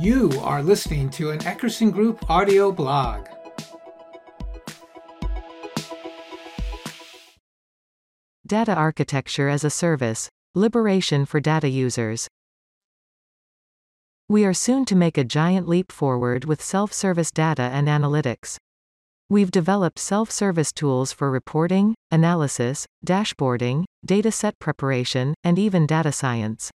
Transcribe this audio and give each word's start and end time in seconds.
You 0.00 0.30
are 0.40 0.62
listening 0.62 1.10
to 1.10 1.28
an 1.28 1.40
Eckerson 1.40 1.92
Group 1.92 2.30
audio 2.30 2.72
blog. 2.72 3.26
Data 8.46 8.72
Architecture 8.72 9.50
as 9.50 9.62
a 9.62 9.68
Service 9.68 10.30
Liberation 10.54 11.26
for 11.26 11.38
Data 11.38 11.68
Users. 11.68 12.28
We 14.26 14.46
are 14.46 14.54
soon 14.54 14.86
to 14.86 14.96
make 14.96 15.18
a 15.18 15.24
giant 15.24 15.68
leap 15.68 15.92
forward 15.92 16.46
with 16.46 16.62
self 16.62 16.94
service 16.94 17.30
data 17.30 17.64
and 17.64 17.86
analytics. 17.86 18.56
We've 19.28 19.50
developed 19.50 19.98
self 19.98 20.30
service 20.30 20.72
tools 20.72 21.12
for 21.12 21.30
reporting, 21.30 21.94
analysis, 22.10 22.86
dashboarding, 23.06 23.84
data 24.02 24.32
set 24.32 24.58
preparation, 24.58 25.34
and 25.44 25.58
even 25.58 25.86
data 25.86 26.10
science. 26.10 26.70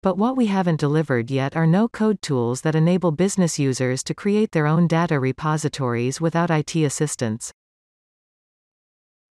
But 0.00 0.16
what 0.16 0.36
we 0.36 0.46
haven't 0.46 0.78
delivered 0.78 1.28
yet 1.28 1.56
are 1.56 1.66
no 1.66 1.88
code 1.88 2.22
tools 2.22 2.60
that 2.60 2.76
enable 2.76 3.10
business 3.10 3.58
users 3.58 4.04
to 4.04 4.14
create 4.14 4.52
their 4.52 4.66
own 4.66 4.86
data 4.86 5.18
repositories 5.18 6.20
without 6.20 6.50
IT 6.50 6.76
assistance. 6.76 7.52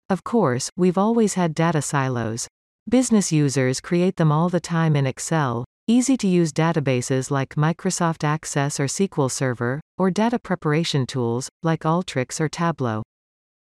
Of 0.09 0.25
course, 0.25 0.71
we've 0.75 0.97
always 0.97 1.35
had 1.35 1.55
data 1.55 1.83
silos. 1.83 2.49
Business 2.89 3.31
users 3.31 3.81
create 3.81 4.17
them 4.17 4.33
all 4.33 4.49
the 4.49 4.61
time 4.61 4.97
in 4.97 5.07
Excel, 5.07 5.67
easy 5.87 6.17
to 6.17 6.27
use 6.27 6.51
databases 6.51 7.31
like 7.31 7.57
Microsoft 7.57 8.25
Access 8.25 8.81
or 8.81 8.85
SQL 8.85 9.31
Server, 9.31 9.81
or 9.99 10.11
data 10.11 10.39
preparation 10.39 11.05
tools 11.05 11.51
like 11.63 11.81
Alteryx 11.81 12.41
or 12.41 12.49
Tableau. 12.49 13.03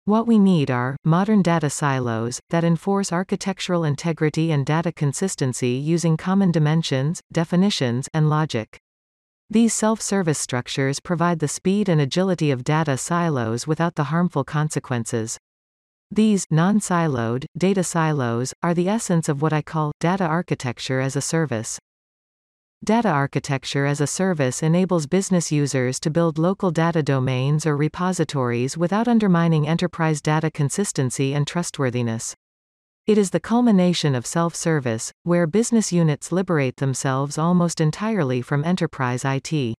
What 0.06 0.28
we 0.28 0.38
need 0.38 0.70
are 0.70 0.96
modern 1.04 1.42
data 1.42 1.68
silos 1.68 2.38
that 2.50 2.62
enforce 2.62 3.12
architectural 3.12 3.82
integrity 3.82 4.52
and 4.52 4.64
data 4.64 4.92
consistency 4.92 5.70
using 5.70 6.16
common 6.16 6.52
dimensions, 6.52 7.20
definitions, 7.32 8.08
and 8.14 8.30
logic. 8.30 8.78
These 9.50 9.74
self 9.74 10.00
service 10.00 10.38
structures 10.38 11.00
provide 11.00 11.40
the 11.40 11.48
speed 11.48 11.88
and 11.88 12.00
agility 12.00 12.52
of 12.52 12.62
data 12.62 12.96
silos 12.96 13.66
without 13.66 13.96
the 13.96 14.04
harmful 14.04 14.44
consequences. 14.44 15.38
These 16.12 16.46
non 16.52 16.78
siloed 16.78 17.46
data 17.58 17.82
silos 17.82 18.54
are 18.62 18.74
the 18.74 18.88
essence 18.88 19.28
of 19.28 19.42
what 19.42 19.52
I 19.52 19.60
call 19.60 19.90
data 19.98 20.24
architecture 20.24 21.00
as 21.00 21.16
a 21.16 21.20
service. 21.20 21.80
Data 22.84 23.08
architecture 23.08 23.86
as 23.86 24.02
a 24.02 24.06
service 24.06 24.62
enables 24.62 25.06
business 25.06 25.50
users 25.50 25.98
to 25.98 26.10
build 26.10 26.36
local 26.36 26.70
data 26.70 27.02
domains 27.02 27.64
or 27.64 27.74
repositories 27.74 28.76
without 28.76 29.08
undermining 29.08 29.66
enterprise 29.66 30.20
data 30.20 30.50
consistency 30.50 31.32
and 31.32 31.46
trustworthiness. 31.46 32.34
It 33.06 33.16
is 33.16 33.30
the 33.30 33.40
culmination 33.40 34.14
of 34.14 34.26
self 34.26 34.54
service, 34.54 35.10
where 35.22 35.46
business 35.46 35.90
units 35.90 36.30
liberate 36.30 36.76
themselves 36.76 37.38
almost 37.38 37.80
entirely 37.80 38.42
from 38.42 38.62
enterprise 38.62 39.24
IT. 39.24 39.74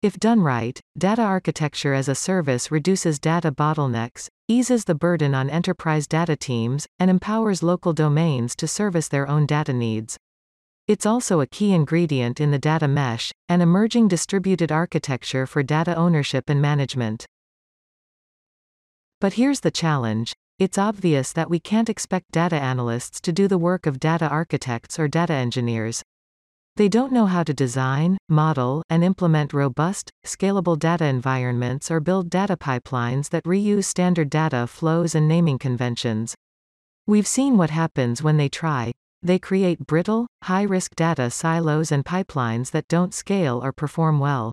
If 0.00 0.18
done 0.18 0.40
right, 0.40 0.80
data 0.96 1.22
architecture 1.22 1.92
as 1.92 2.08
a 2.08 2.14
service 2.14 2.70
reduces 2.70 3.20
data 3.20 3.52
bottlenecks, 3.52 4.28
eases 4.48 4.86
the 4.86 4.94
burden 4.94 5.34
on 5.34 5.50
enterprise 5.50 6.06
data 6.06 6.36
teams, 6.36 6.86
and 6.98 7.10
empowers 7.10 7.62
local 7.62 7.92
domains 7.92 8.56
to 8.56 8.66
service 8.66 9.08
their 9.08 9.28
own 9.28 9.44
data 9.44 9.74
needs. 9.74 10.16
It's 10.92 11.06
also 11.06 11.40
a 11.40 11.46
key 11.46 11.72
ingredient 11.72 12.38
in 12.38 12.50
the 12.50 12.58
data 12.58 12.86
mesh, 12.86 13.32
an 13.48 13.62
emerging 13.62 14.08
distributed 14.08 14.70
architecture 14.70 15.46
for 15.46 15.62
data 15.62 15.96
ownership 15.96 16.50
and 16.50 16.60
management. 16.60 17.24
But 19.18 19.32
here's 19.32 19.60
the 19.60 19.70
challenge. 19.70 20.34
It's 20.58 20.76
obvious 20.76 21.32
that 21.32 21.48
we 21.48 21.60
can't 21.60 21.88
expect 21.88 22.30
data 22.30 22.56
analysts 22.56 23.22
to 23.22 23.32
do 23.32 23.48
the 23.48 23.56
work 23.56 23.86
of 23.86 24.00
data 24.00 24.28
architects 24.28 24.98
or 24.98 25.08
data 25.08 25.32
engineers. 25.32 26.02
They 26.76 26.90
don't 26.90 27.10
know 27.10 27.24
how 27.24 27.42
to 27.44 27.54
design, 27.54 28.18
model, 28.28 28.82
and 28.90 29.02
implement 29.02 29.54
robust, 29.54 30.10
scalable 30.26 30.78
data 30.78 31.06
environments 31.06 31.90
or 31.90 32.00
build 32.00 32.28
data 32.28 32.58
pipelines 32.58 33.30
that 33.30 33.44
reuse 33.44 33.84
standard 33.84 34.28
data 34.28 34.66
flows 34.66 35.14
and 35.14 35.26
naming 35.26 35.58
conventions. 35.58 36.34
We've 37.06 37.26
seen 37.26 37.56
what 37.56 37.70
happens 37.70 38.22
when 38.22 38.36
they 38.36 38.50
try, 38.50 38.92
they 39.22 39.38
create 39.38 39.86
brittle, 39.86 40.26
high-risk 40.44 40.94
data 40.96 41.30
silos 41.30 41.92
and 41.92 42.04
pipelines 42.04 42.70
that 42.72 42.88
don't 42.88 43.14
scale 43.14 43.62
or 43.62 43.72
perform 43.72 44.18
well. 44.18 44.52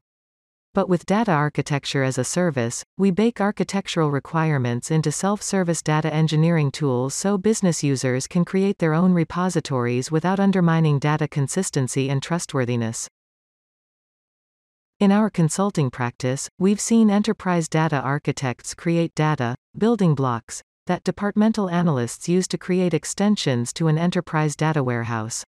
But 0.76 0.88
with 0.88 1.06
data 1.06 1.32
architecture 1.32 2.04
as 2.04 2.18
a 2.20 2.24
service, 2.24 2.84
we 2.98 3.10
bake 3.10 3.42
architectural 3.42 4.12
requirements 4.12 4.92
into 4.92 5.12
self-service 5.12 5.82
data 5.82 6.14
engineering 6.14 6.70
tools 6.70 7.16
so 7.16 7.38
business 7.38 7.84
users 7.84 8.28
can 8.28 8.46
create 8.46 8.78
their 8.78 8.94
own 8.94 9.14
repositories 9.14 10.12
without 10.12 10.40
undermining 10.40 11.00
data 11.00 11.28
consistency 11.28 12.10
and 12.10 12.22
trustworthiness. 12.22 13.08
In 15.00 15.12
our 15.12 15.30
consulting 15.30 15.90
practice, 15.90 16.48
we've 16.60 16.82
seen 16.82 17.10
enterprise 17.10 17.68
data 17.68 18.00
architects 18.00 18.76
create 18.76 19.16
data 19.16 19.56
building 19.78 20.14
blocks 20.14 20.62
that 20.90 21.04
departmental 21.04 21.70
analysts 21.70 22.28
use 22.28 22.48
to 22.48 22.58
create 22.58 22.96
extensions 22.96 23.72
to 23.72 23.88
an 23.88 23.96
enterprise 23.96 24.56
data 24.56 24.84
warehouse. 24.84 25.44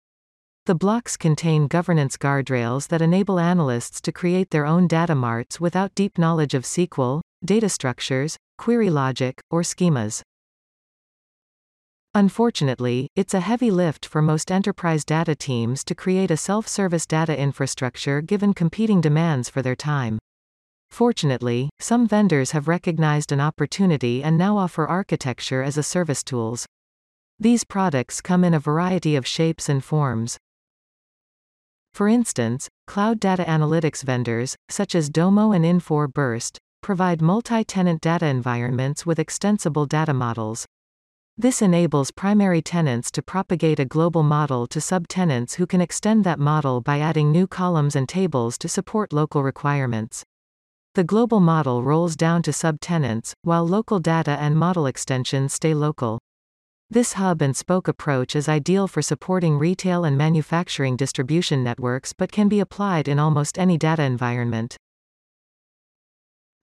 The 0.65 0.75
blocks 0.75 1.15
contain 1.15 1.67
governance 1.67 2.17
guardrails 2.17 2.89
that 2.89 3.01
enable 3.01 3.39
analysts 3.39 4.01
to 4.01 4.11
create 4.11 4.49
their 4.49 4.65
own 4.65 4.85
data 4.85 5.15
marts 5.15 5.57
without 5.57 5.95
deep 5.95 6.17
knowledge 6.17 6.53
of 6.53 6.63
SQL, 6.63 7.21
data 7.43 7.69
structures, 7.69 8.35
query 8.57 8.89
logic, 8.89 9.39
or 9.49 9.61
schemas. 9.61 10.21
Unfortunately, 12.13 13.07
it's 13.15 13.33
a 13.33 13.39
heavy 13.39 13.71
lift 13.71 14.05
for 14.05 14.21
most 14.21 14.51
enterprise 14.51 15.05
data 15.05 15.35
teams 15.35 15.85
to 15.85 15.95
create 15.95 16.31
a 16.31 16.35
self-service 16.35 17.05
data 17.05 17.39
infrastructure 17.39 18.19
given 18.19 18.53
competing 18.53 18.99
demands 18.99 19.49
for 19.49 19.61
their 19.61 19.75
time. 19.75 20.19
Fortunately, 20.91 21.69
some 21.79 22.07
vendors 22.07 22.51
have 22.51 22.67
recognized 22.67 23.31
an 23.31 23.39
opportunity 23.39 24.21
and 24.23 24.37
now 24.37 24.57
offer 24.57 24.87
architecture 24.87 25.63
as 25.63 25.77
a 25.77 25.83
service 25.83 26.23
tools. 26.23 26.65
These 27.39 27.63
products 27.63 28.19
come 28.19 28.43
in 28.43 28.53
a 28.53 28.59
variety 28.59 29.15
of 29.15 29.25
shapes 29.25 29.69
and 29.69 29.83
forms. 29.83 30.37
For 31.93 32.07
instance, 32.07 32.67
cloud 32.85 33.19
data 33.19 33.43
analytics 33.43 34.03
vendors, 34.03 34.55
such 34.69 34.93
as 34.93 35.09
Domo 35.09 35.51
and 35.51 35.63
Infor 35.63 36.11
Burst, 36.11 36.57
provide 36.81 37.21
multi-tenant 37.21 38.01
data 38.01 38.25
environments 38.25 39.05
with 39.05 39.19
extensible 39.19 39.85
data 39.85 40.13
models. 40.13 40.65
This 41.37 41.61
enables 41.61 42.11
primary 42.11 42.61
tenants 42.61 43.09
to 43.11 43.21
propagate 43.21 43.79
a 43.79 43.85
global 43.85 44.23
model 44.23 44.67
to 44.67 44.79
subtenants 44.79 45.55
who 45.55 45.65
can 45.65 45.79
extend 45.79 46.25
that 46.25 46.39
model 46.39 46.81
by 46.81 46.99
adding 46.99 47.31
new 47.31 47.47
columns 47.47 47.95
and 47.95 48.09
tables 48.09 48.57
to 48.57 48.67
support 48.67 49.13
local 49.13 49.43
requirements. 49.43 50.23
The 50.95 51.03
global 51.03 51.39
model 51.39 51.83
rolls 51.83 52.15
down 52.15 52.41
to 52.43 52.51
subtenants, 52.51 53.33
while 53.43 53.65
local 53.65 53.99
data 53.99 54.31
and 54.31 54.55
model 54.55 54.87
extensions 54.87 55.53
stay 55.53 55.75
local. 55.75 56.17
This 56.89 57.13
hub 57.13 57.43
and 57.43 57.55
spoke 57.55 57.87
approach 57.87 58.35
is 58.35 58.49
ideal 58.49 58.87
for 58.87 59.03
supporting 59.03 59.59
retail 59.59 60.03
and 60.03 60.17
manufacturing 60.17 60.97
distribution 60.97 61.63
networks 61.63 62.13
but 62.13 62.31
can 62.31 62.49
be 62.49 62.59
applied 62.59 63.07
in 63.07 63.19
almost 63.19 63.59
any 63.59 63.77
data 63.77 64.01
environment. 64.01 64.75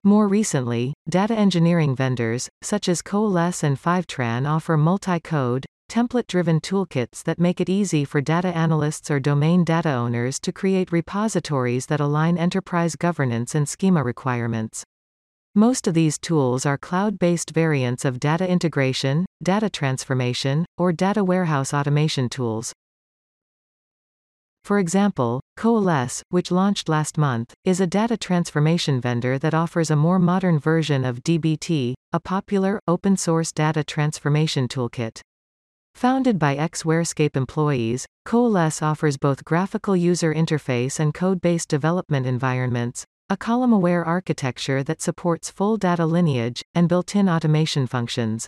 More 0.03 0.27
recently, 0.27 0.95
data 1.09 1.35
engineering 1.35 1.95
vendors, 1.95 2.49
such 2.63 2.89
as 2.89 3.03
Coalesce 3.03 3.63
and 3.63 3.81
Fivetran 3.81 4.49
offer 4.49 4.77
multi-code, 4.77 5.65
template-driven 5.89 6.61
toolkits 6.61 7.23
that 7.25 7.39
make 7.39 7.61
it 7.61 7.69
easy 7.69 8.05
for 8.05 8.21
data 8.21 8.49
analysts 8.49 9.11
or 9.11 9.21
domain 9.21 9.65
data 9.65 9.91
owners 9.91 10.39
to 10.41 10.53
create 10.53 10.93
repositories 10.93 11.87
that 11.87 12.01
align 12.01 12.37
enterprise 12.37 12.97
governance 12.97 13.55
and 13.55 13.69
schema 13.69 14.03
requirements. 14.03 14.85
Most 15.55 15.87
of 15.87 15.95
these 15.95 16.19
tools 16.19 16.67
are 16.67 16.77
cloud-based 16.77 17.51
variants 17.51 18.05
of 18.05 18.21
data 18.21 18.47
integration, 18.47 19.25
data 19.43 19.71
transformation, 19.71 20.67
or 20.77 20.93
data 20.93 21.25
warehouse 21.25 21.73
automation 21.73 22.29
tools. 22.29 22.73
For 24.65 24.79
example, 24.79 25.41
Coalesce, 25.57 26.23
which 26.31 26.51
launched 26.51 26.89
last 26.89 27.17
month, 27.17 27.55
is 27.65 27.81
a 27.81 27.87
data 27.87 28.17
transformation 28.17 29.01
vendor 29.01 29.39
that 29.39 29.55
offers 29.55 29.91
a 29.91 29.97
more 29.97 30.19
modern 30.19 30.59
version 30.59 31.05
of 31.05 31.23
DBT, 31.23 31.95
a 32.13 32.21
popular, 32.21 32.81
open-source 32.89 33.53
data 33.53 33.85
transformation 33.85 34.67
toolkit. 34.67 35.21
Founded 35.97 36.39
by 36.39 36.55
ex-WhereScape 36.57 37.39
employees, 37.39 38.05
Coalesce 38.27 38.83
offers 38.83 39.17
both 39.17 39.47
graphical 39.47 39.97
user 39.97 40.35
interface 40.35 41.01
and 41.01 41.15
code-based 41.15 41.71
development 41.71 42.27
environments, 42.27 43.07
a 43.31 43.37
column-aware 43.39 44.05
architecture 44.05 44.83
that 44.83 45.01
supports 45.01 45.51
full 45.51 45.79
data 45.79 46.05
lineage, 46.05 46.63
and 46.75 46.87
built-in 46.87 47.31
automation 47.31 47.87
functions. 47.87 48.47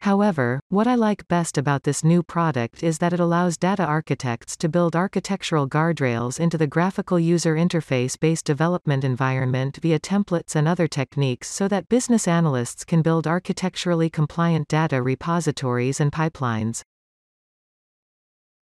However, 0.00 0.60
what 0.68 0.86
I 0.86 0.94
like 0.94 1.26
best 1.26 1.58
about 1.58 1.82
this 1.82 2.04
new 2.04 2.22
product 2.22 2.84
is 2.84 2.98
that 2.98 3.12
it 3.12 3.18
allows 3.18 3.56
data 3.56 3.84
architects 3.84 4.56
to 4.58 4.68
build 4.68 4.94
architectural 4.94 5.68
guardrails 5.68 6.38
into 6.38 6.56
the 6.56 6.68
graphical 6.68 7.18
user 7.18 7.56
interface 7.56 8.18
based 8.18 8.44
development 8.44 9.02
environment 9.02 9.78
via 9.82 9.98
templates 9.98 10.54
and 10.54 10.68
other 10.68 10.86
techniques 10.86 11.48
so 11.48 11.66
that 11.66 11.88
business 11.88 12.28
analysts 12.28 12.84
can 12.84 13.02
build 13.02 13.26
architecturally 13.26 14.08
compliant 14.08 14.68
data 14.68 15.02
repositories 15.02 16.00
and 16.00 16.12
pipelines. 16.12 16.82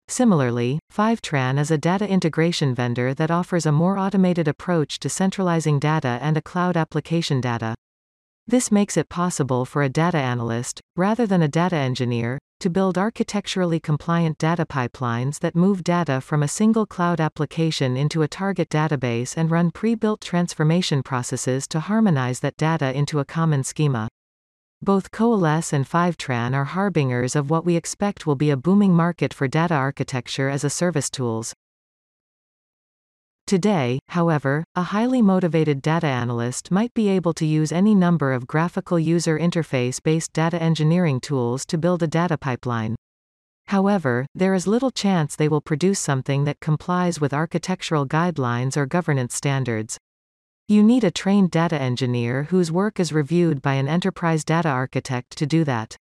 Similarly, 0.09 0.79
Fivetran 0.93 1.59
is 1.59 1.71
a 1.71 1.79
data 1.79 2.07
integration 2.07 2.75
vendor 2.75 3.15
that 3.15 3.31
offers 3.31 3.65
a 3.65 3.73
more 3.73 3.97
automated 3.97 4.49
approach 4.49 4.99
to 4.99 5.09
centralizing 5.09 5.79
data 5.79 6.19
and 6.21 6.37
a 6.37 6.43
cloud 6.43 6.77
application 6.77 7.41
data. 7.41 7.75
This 8.49 8.73
makes 8.73 8.97
it 8.97 9.09
possible 9.09 9.65
for 9.65 9.83
a 9.83 9.89
data 9.89 10.19
analyst, 10.19 10.81
rather 10.97 11.27
than 11.27 11.43
a 11.43 11.49
data 11.49 11.77
engineer, 11.77 12.39
to 12.59 12.71
build 12.71 12.99
architecturally 12.99 13.79
compliant 13.79 14.37
data 14.39 14.67
pipelines 14.67 15.39
that 15.41 15.55
move 15.55 15.85
data 15.85 16.21
from 16.21 16.43
a 16.43 16.49
single 16.49 16.85
cloud 16.85 17.21
application 17.21 17.97
into 17.97 18.23
a 18.23 18.29
target 18.29 18.69
database 18.69 19.37
and 19.37 19.51
run 19.51 19.71
pre-built 19.71 20.21
transformation 20.21 21.03
processes 21.03 21.69
to 21.69 21.81
harmonize 21.81 22.41
that 22.41 22.57
data 22.57 22.97
into 22.97 23.21
a 23.21 23.25
common 23.25 23.63
schema. 23.63 24.09
Both 24.81 25.13
Coalesce 25.13 25.73
and 25.73 25.89
Fivetran 25.89 26.53
are 26.53 26.65
harbingers 26.65 27.37
of 27.37 27.49
what 27.49 27.65
we 27.65 27.77
expect 27.77 28.27
will 28.27 28.35
be 28.35 28.51
a 28.51 28.57
booming 28.57 28.93
market 28.93 29.33
for 29.33 29.47
data 29.47 29.75
architecture 29.75 30.49
as 30.49 30.65
a 30.65 30.71
service 30.71 31.11
tools. 31.11 31.55
Today, 33.53 33.99
however, 34.09 34.65
a 34.75 34.83
highly 34.83 35.21
motivated 35.21 35.83
data 35.83 36.07
analyst 36.07 36.71
might 36.71 36.95
be 36.95 37.11
able 37.11 37.35
to 37.35 37.45
use 37.45 37.71
any 37.71 37.95
number 37.95 38.33
of 38.33 38.47
graphical 38.47 38.99
user 38.99 39.39
interface 39.39 40.03
based 40.03 40.33
data 40.33 40.57
engineering 40.57 41.21
tools 41.21 41.67
to 41.67 41.77
build 41.77 42.03
a 42.03 42.07
data 42.07 42.39
pipeline. 42.39 42.97
However, 43.67 44.25
there 44.35 44.55
is 44.55 44.67
little 44.67 44.91
chance 44.91 45.37
they 45.37 45.51
will 45.51 45.61
produce 45.61 46.01
something 46.01 46.45
that 46.45 46.61
complies 46.61 47.21
with 47.21 47.35
architectural 47.35 48.07
guidelines 48.07 48.75
or 48.75 48.87
governance 48.87 49.35
standards. 49.35 49.99
You 50.67 50.83
need 50.83 51.05
a 51.05 51.11
trained 51.11 51.51
data 51.51 51.79
engineer 51.79 52.45
whose 52.45 52.73
work 52.73 52.99
is 52.99 53.13
reviewed 53.13 53.61
by 53.61 53.75
an 53.75 53.87
enterprise 53.87 54.47
data 54.47 54.71
architect 54.71 55.37
to 55.37 55.45
do 55.45 55.63
that. 55.65 55.99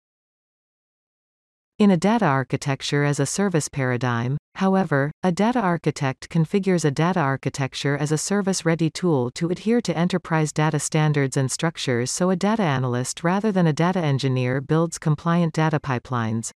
In 1.78 1.90
a 1.90 1.98
data 1.98 2.24
architecture 2.24 3.04
as 3.04 3.20
a 3.20 3.26
service 3.26 3.68
paradigm, 3.68 4.38
however, 4.56 5.10
a 5.22 5.32
data 5.32 5.60
architect 5.60 6.28
configures 6.28 6.84
a 6.84 6.90
data 6.90 7.20
architecture 7.20 7.96
as 7.96 8.12
a 8.12 8.18
service 8.18 8.64
ready 8.64 8.90
tool 8.90 9.30
to 9.32 9.50
adhere 9.50 9.80
to 9.80 9.96
enterprise 9.96 10.52
data 10.52 10.78
standards 10.78 11.36
and 11.36 11.50
structures 11.50 12.10
so 12.10 12.30
a 12.30 12.36
data 12.36 12.62
analyst 12.62 13.24
rather 13.24 13.50
than 13.52 13.66
a 13.66 13.72
data 13.72 14.00
engineer 14.00 14.60
builds 14.60 14.98
compliant 14.98 15.52
data 15.52 15.80
pipelines. 15.80 16.50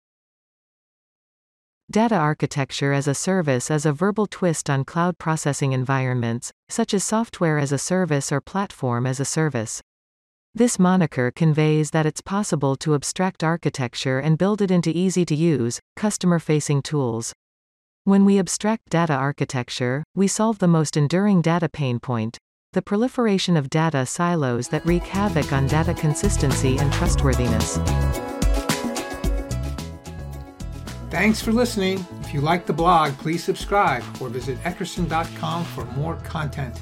Data 1.90 2.16
architecture 2.16 2.92
as 2.92 3.08
a 3.08 3.14
service 3.14 3.70
is 3.70 3.86
a 3.86 3.94
verbal 3.94 4.26
twist 4.26 4.68
on 4.68 4.84
cloud 4.84 5.16
processing 5.16 5.72
environments, 5.72 6.52
such 6.68 6.92
as 6.92 7.02
software 7.02 7.58
as 7.58 7.72
a 7.72 7.78
service 7.78 8.30
or 8.30 8.42
platform 8.42 9.06
as 9.06 9.20
a 9.20 9.24
service. 9.24 9.80
This 10.54 10.78
moniker 10.78 11.30
conveys 11.30 11.92
that 11.92 12.04
it's 12.04 12.20
possible 12.20 12.76
to 12.76 12.94
abstract 12.94 13.42
architecture 13.42 14.18
and 14.18 14.36
build 14.36 14.60
it 14.60 14.70
into 14.70 14.90
easy 14.90 15.24
to 15.24 15.34
use, 15.34 15.80
customer 15.96 16.38
facing 16.38 16.82
tools. 16.82 17.32
When 18.08 18.24
we 18.24 18.38
abstract 18.38 18.88
data 18.88 19.12
architecture, 19.12 20.02
we 20.14 20.28
solve 20.28 20.60
the 20.60 20.66
most 20.66 20.96
enduring 20.96 21.42
data 21.42 21.68
pain 21.68 22.00
point 22.00 22.38
the 22.72 22.80
proliferation 22.80 23.54
of 23.54 23.68
data 23.68 24.06
silos 24.06 24.68
that 24.68 24.86
wreak 24.86 25.02
havoc 25.02 25.52
on 25.52 25.66
data 25.66 25.92
consistency 25.92 26.78
and 26.78 26.90
trustworthiness. 26.90 27.76
Thanks 31.10 31.42
for 31.42 31.52
listening. 31.52 32.02
If 32.22 32.32
you 32.32 32.40
like 32.40 32.64
the 32.64 32.72
blog, 32.72 33.12
please 33.18 33.44
subscribe 33.44 34.02
or 34.22 34.30
visit 34.30 34.56
eckerson.com 34.62 35.64
for 35.66 35.84
more 35.84 36.16
content. 36.16 36.80